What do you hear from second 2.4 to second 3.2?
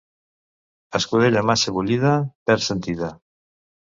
perd sentida.